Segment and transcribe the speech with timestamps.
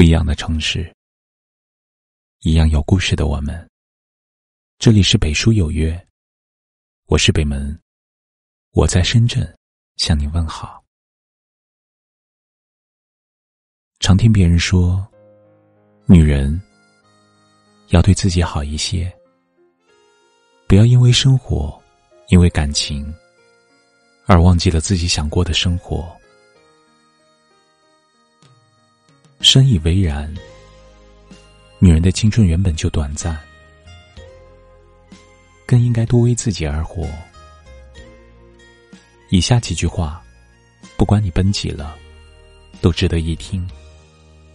[0.00, 0.90] 不一样的城市，
[2.38, 3.68] 一样有故事的我们。
[4.78, 6.08] 这里是北书有约，
[7.04, 7.78] 我是北门，
[8.70, 9.54] 我在深圳
[9.96, 10.82] 向你问好。
[13.98, 15.06] 常听别人说，
[16.06, 16.58] 女人
[17.88, 19.14] 要对自己好一些，
[20.66, 21.78] 不要因为生活，
[22.28, 23.14] 因为感情，
[24.24, 26.18] 而忘记了自己想过的生活。
[29.52, 30.32] 深以为然。
[31.80, 33.36] 女人的青春原本就短暂，
[35.66, 37.04] 更应该多为自己而活。
[39.28, 40.22] 以下几句话，
[40.96, 41.98] 不管你奔几了，
[42.80, 43.68] 都值得一听。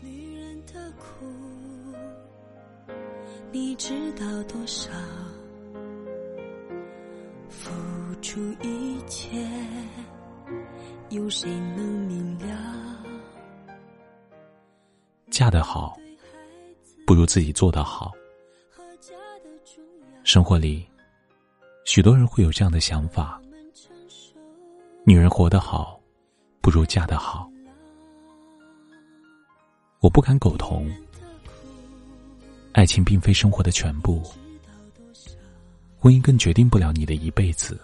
[0.00, 1.26] 女人的苦，
[3.52, 4.88] 你知道多少？
[7.50, 7.70] 付
[8.22, 9.46] 出一切，
[11.10, 13.04] 有谁能明了？
[15.38, 15.96] 嫁得好，
[17.06, 18.12] 不如自己做得好。
[20.24, 20.84] 生活里，
[21.84, 23.40] 许多人会有这样的想法：
[25.04, 26.00] 女人活得好，
[26.60, 27.48] 不如嫁得好。
[30.00, 30.90] 我不敢苟同，
[32.72, 34.20] 爱情并非生活的全部，
[36.00, 37.78] 婚姻更决定不了你的一辈子。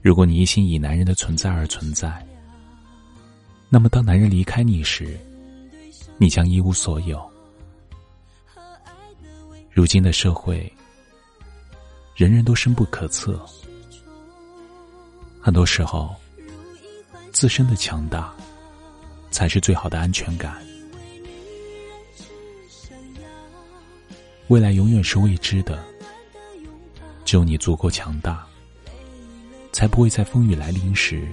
[0.00, 2.24] 如果你一心以男人的存在而存在，
[3.72, 5.16] 那么，当男人离开你时，
[6.18, 7.24] 你将一无所有。
[9.70, 10.70] 如今的社会，
[12.16, 13.40] 人人都深不可测，
[15.40, 16.16] 很多时候，
[17.30, 18.34] 自身的强大
[19.30, 20.60] 才是最好的安全感。
[24.48, 25.80] 未来永远是未知的，
[27.24, 28.44] 只有你足够强大，
[29.70, 31.24] 才不会在风雨来临时。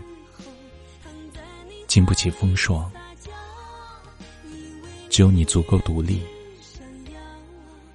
[1.97, 2.91] 经不起风霜，
[5.09, 6.21] 只有你足够独立，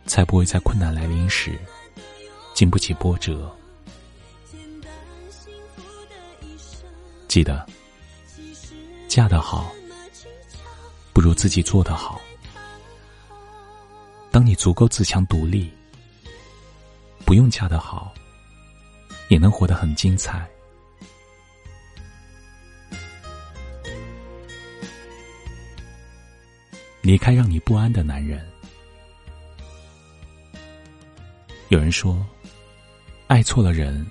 [0.07, 1.57] 才不会在困难来临时
[2.53, 3.57] 经不起波折。
[7.29, 7.65] 记得，
[9.07, 9.73] 嫁得好，
[11.13, 12.21] 不如自己做得好。
[14.33, 15.73] 当你足够自强独立，
[17.25, 18.13] 不用嫁得好，
[19.29, 20.52] 也能活得很精彩。
[27.13, 28.43] 离开让你不安的男人。
[31.69, 32.27] 有人说，
[33.27, 34.07] 爱错了人，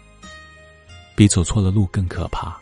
[1.16, 2.56] 比走错了路更可怕。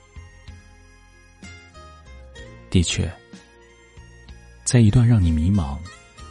[2.69, 3.13] 的确，
[4.63, 5.77] 在一段让你迷茫、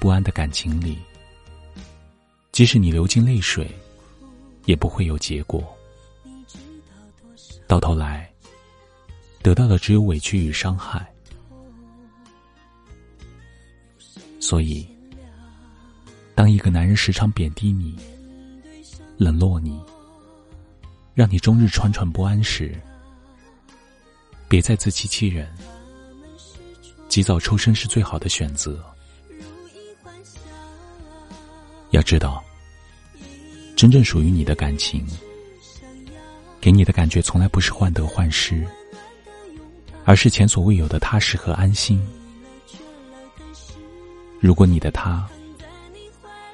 [0.00, 0.98] 不安的感情里，
[2.50, 3.70] 即使你流尽泪水，
[4.64, 5.62] 也不会有结果。
[7.66, 8.32] 到头来，
[9.42, 11.06] 得到的只有委屈与伤害。
[14.40, 14.86] 所以，
[16.34, 17.96] 当一个男人时常贬低你、
[19.16, 19.80] 冷落你，
[21.14, 22.80] 让你终日惴惴不安时，
[24.48, 25.52] 别再自欺欺人，
[27.08, 28.82] 及早抽身是最好的选择。
[31.90, 32.42] 要知道，
[33.74, 35.06] 真正属于你的感情，
[36.60, 38.66] 给你的感觉从来不是患得患失，
[40.04, 42.00] 而是前所未有的踏实和安心。
[44.40, 45.28] 如果你的他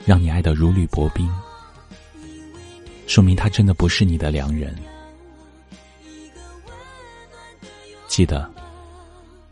[0.04, 1.30] 让你爱得如履薄冰，
[3.06, 4.74] 说明他真的不是你的良人。
[8.06, 8.50] 记得，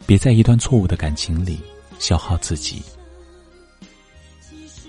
[0.07, 1.61] 别在一段错误的感情里
[1.99, 2.83] 消耗自己，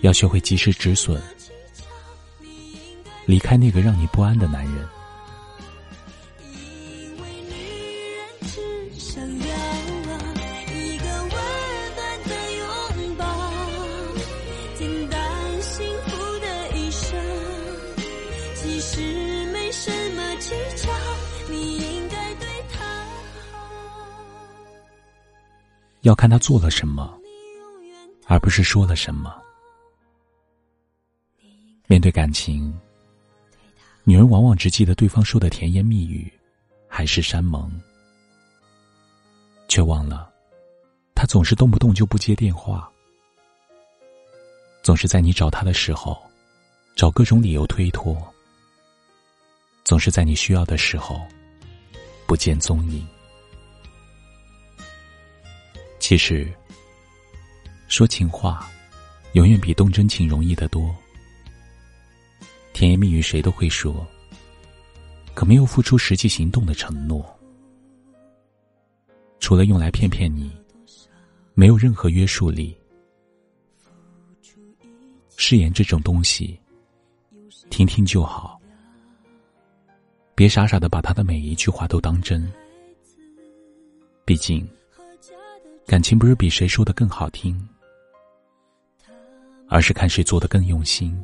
[0.02, 1.22] 要学会及时止损，
[3.26, 4.88] 离开那个让你不安的男人。
[26.04, 27.18] 要看他做了什么，
[28.28, 29.42] 而不是说了什么。
[31.88, 32.78] 面对感情，
[34.04, 36.32] 女人往往只记得对方说的甜言蜜语，
[36.90, 37.72] 海誓山盟，
[39.70, 40.30] 却忘了
[41.16, 42.92] 他总是动不动就不接电话，
[44.82, 46.22] 总是在你找他的时候
[46.98, 48.22] 找各种理由推脱，
[49.86, 51.22] 总是在你需要的时候
[52.28, 53.08] 不见踪影。
[56.06, 56.54] 其实，
[57.88, 58.70] 说情话，
[59.36, 60.94] 永远比动真情容易得多。
[62.74, 64.06] 甜言蜜语谁都会说，
[65.34, 67.26] 可没有付出实际行动的承诺，
[69.40, 70.52] 除了用来骗骗你，
[71.54, 72.76] 没有任何约束力。
[75.38, 76.60] 誓言这种东西，
[77.70, 78.60] 听听就好，
[80.36, 82.46] 别傻傻的把他的每一句话都当真。
[84.26, 84.68] 毕竟，
[85.86, 87.68] 感情不是比谁说的更好听，
[89.68, 91.16] 而是看谁做的更用心。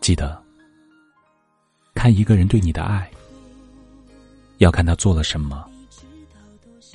[0.00, 0.42] 记得，
[1.94, 3.10] 看一个人对你的爱，
[4.58, 5.68] 要看他做了什么，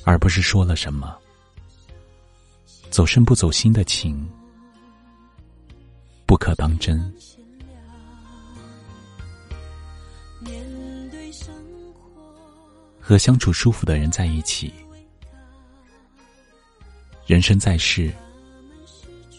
[0.04, 1.18] 而不是说了什么。
[2.90, 4.28] 走深不走心的情，
[6.26, 7.14] 不可当真。
[13.08, 14.74] 和相处舒服的人在一起，
[17.28, 18.12] 人生在世，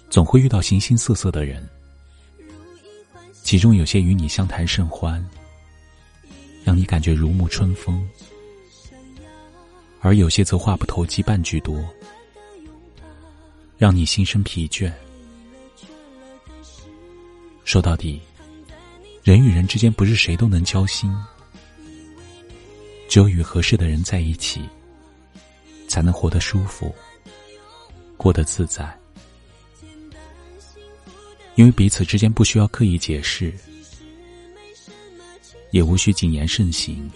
[0.08, 1.68] 总会遇到形形色色的人。
[3.42, 5.24] 其中有些与你相谈甚欢，
[6.62, 8.00] 让你感觉如沐春风；
[10.00, 11.84] 而有些则话不投机半句多，
[13.76, 14.92] 让你心生疲倦。
[17.64, 18.20] 说到底，
[19.24, 21.12] 人与人之间不是谁都能交心，
[23.16, 24.60] 只有与合适的人在一起，
[25.88, 26.94] 才能活得舒服，
[28.18, 28.94] 过得自在。
[31.54, 33.54] 因为彼此之间不需要刻意解释，
[35.70, 37.10] 也无需谨言慎行，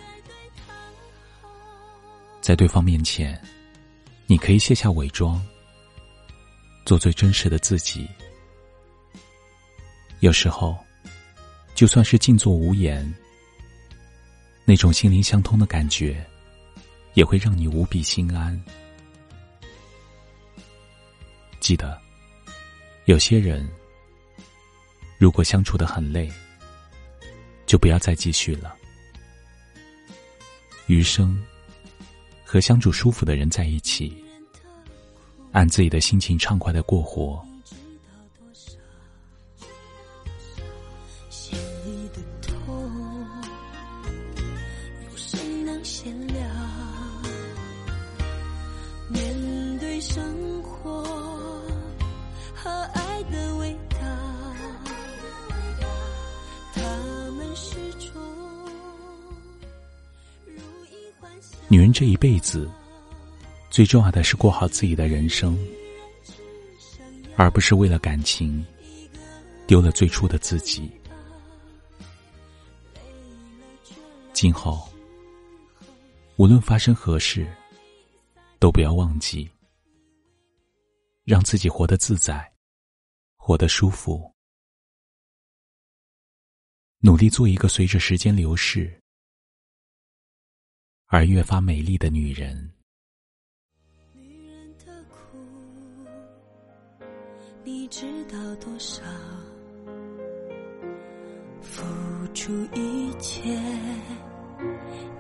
[2.40, 3.38] 在对方面前，
[4.26, 5.38] 你可以卸下伪装，
[6.86, 8.08] 做最真实的自己。
[10.20, 10.78] 有时候，
[11.74, 13.14] 就算是静坐无言，
[14.70, 16.24] 那种心灵相通的感觉，
[17.14, 18.56] 也会让你无比心安。
[21.58, 22.00] 记得，
[23.06, 23.68] 有些人。
[25.18, 26.30] 如果相处的很累，
[27.66, 28.76] 就不要再继续了。
[30.86, 31.36] 余生，
[32.44, 34.22] 和相处舒服的人在一起，
[35.50, 37.44] 按自己的心情畅快的过活。
[61.72, 62.68] 女人这一辈子，
[63.70, 65.56] 最重要的是过好自己的人生，
[67.36, 68.66] 而不是为了感情
[69.68, 70.90] 丢了最初的自己。
[74.32, 74.90] 今后，
[76.38, 77.46] 无论发生何事，
[78.58, 79.48] 都不要忘记，
[81.22, 82.52] 让自己活得自在，
[83.36, 84.34] 活得舒服，
[86.98, 88.99] 努力做一个随着时间流逝。
[91.12, 92.70] 而越发美丽的女人。
[94.14, 95.38] 女人的苦，
[97.64, 99.02] 你知道多少？
[101.60, 101.82] 付
[102.32, 103.58] 出一切，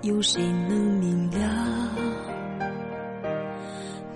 [0.02, 1.96] 有谁能明了？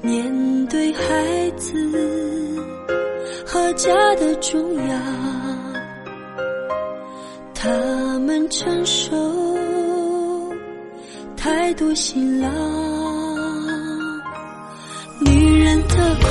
[0.01, 1.75] 面对孩子
[3.45, 4.97] 和家的重要，
[7.53, 9.24] 他们承受。
[11.67, 12.47] 太多辛劳，
[15.21, 16.27] 女人的苦，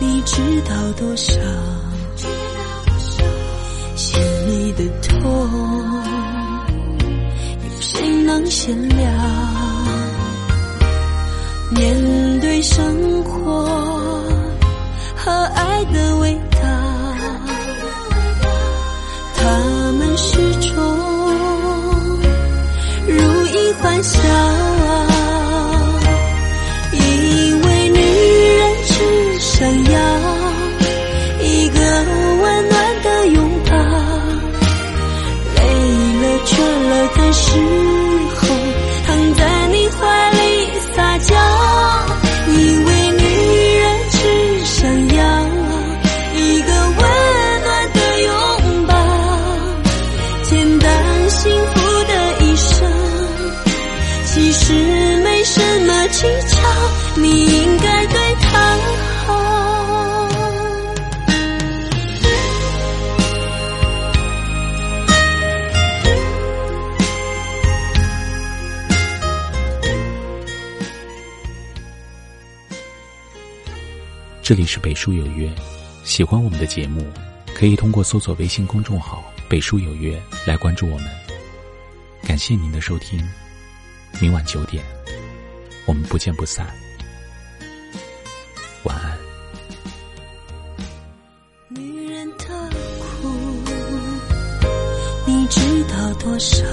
[0.00, 1.38] 你知道多少？
[3.94, 5.22] 心里的痛，
[7.62, 9.04] 有谁能闲了？
[11.70, 13.79] 面对生活
[74.50, 75.48] 这里是北书有约
[76.02, 77.06] 喜欢我们的节目
[77.54, 81.06] 可以通过搜索微信公众号北书有约来关注我们
[82.24, 83.24] 感谢您的收听
[84.20, 84.84] 明晚九点
[85.86, 86.66] 我们不见不散
[88.82, 89.16] 晚安
[91.68, 92.44] 女人的
[93.22, 93.28] 苦
[95.26, 96.69] 你知道多少？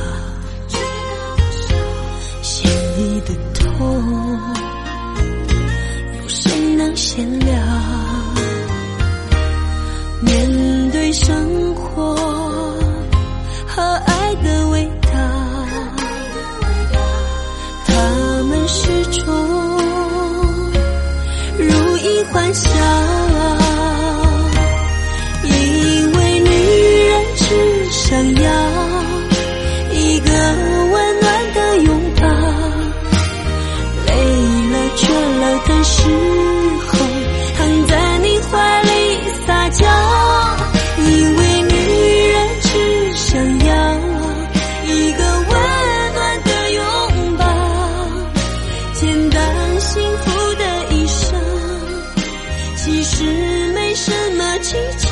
[52.87, 53.25] 其实
[53.73, 55.09] 没什么技巧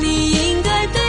[0.00, 1.01] 你应该得